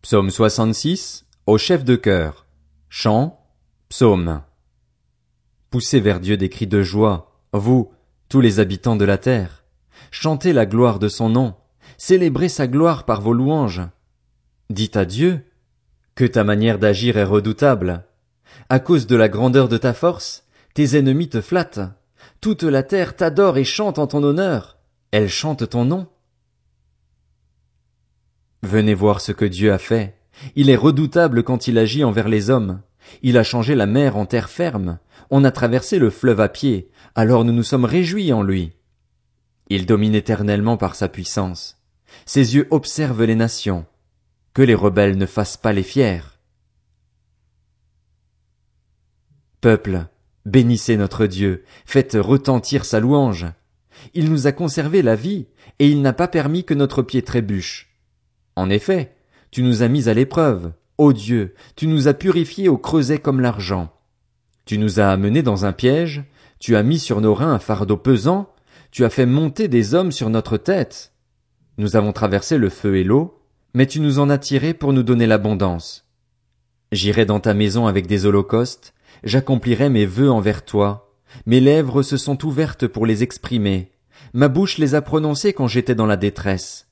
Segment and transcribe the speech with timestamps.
[0.00, 2.46] Psaume 66, au chef de chœur.
[2.88, 3.44] Chant,
[3.88, 4.42] psaume.
[5.70, 7.90] Poussez vers Dieu des cris de joie, vous,
[8.28, 9.64] tous les habitants de la terre.
[10.12, 11.56] Chantez la gloire de son nom,
[11.96, 13.82] célébrez sa gloire par vos louanges.
[14.70, 15.44] Dites à Dieu,
[16.14, 18.04] que ta manière d'agir est redoutable.
[18.68, 20.44] À cause de la grandeur de ta force,
[20.74, 21.80] tes ennemis te flattent.
[22.40, 24.78] Toute la terre t'adore et chante en ton honneur.
[25.10, 26.06] Elle chante ton nom.
[28.62, 30.16] Venez voir ce que Dieu a fait.
[30.56, 32.80] Il est redoutable quand il agit envers les hommes.
[33.22, 34.98] Il a changé la mer en terre ferme.
[35.30, 36.90] On a traversé le fleuve à pied.
[37.14, 38.72] Alors nous nous sommes réjouis en lui.
[39.68, 41.80] Il domine éternellement par sa puissance.
[42.26, 43.86] Ses yeux observent les nations.
[44.54, 46.22] Que les rebelles ne fassent pas les fiers.
[49.60, 50.06] Peuple,
[50.46, 53.46] bénissez notre Dieu, faites retentir sa louange.
[54.14, 57.88] Il nous a conservé la vie, et il n'a pas permis que notre pied trébuche.
[58.58, 59.14] En effet,
[59.52, 63.40] tu nous as mis à l'épreuve, ô Dieu, tu nous as purifiés au creuset comme
[63.40, 63.92] l'argent.
[64.64, 66.24] Tu nous as amenés dans un piège,
[66.58, 68.52] tu as mis sur nos reins un fardeau pesant,
[68.90, 71.12] tu as fait monter des hommes sur notre tête.
[71.76, 73.40] Nous avons traversé le feu et l'eau,
[73.74, 76.08] mais tu nous en as tirés pour nous donner l'abondance.
[76.90, 81.14] J'irai dans ta maison avec des holocaustes, j'accomplirai mes vœux envers toi,
[81.46, 83.92] mes lèvres se sont ouvertes pour les exprimer,
[84.32, 86.87] ma bouche les a prononcés quand j'étais dans la détresse.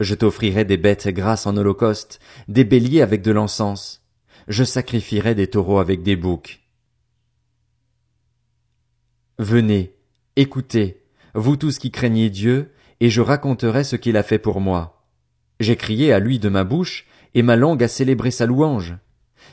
[0.00, 4.02] Je t'offrirai des bêtes grasses en holocauste, des béliers avec de l'encens.
[4.48, 6.60] Je sacrifierai des taureaux avec des boucs.
[9.38, 9.94] Venez,
[10.36, 11.02] écoutez,
[11.34, 15.04] vous tous qui craignez Dieu, et je raconterai ce qu'il a fait pour moi.
[15.60, 18.94] J'ai crié à lui de ma bouche, et ma langue a célébré sa louange.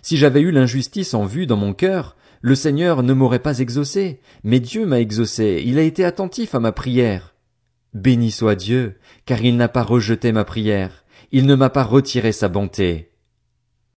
[0.01, 4.21] Si j'avais eu l'injustice en vue dans mon cœur, le Seigneur ne m'aurait pas exaucé,
[4.45, 7.33] mais Dieu m'a exaucé, il a été attentif à ma prière.
[7.93, 12.31] Béni soit Dieu, car il n'a pas rejeté ma prière, il ne m'a pas retiré
[12.31, 13.11] sa bonté.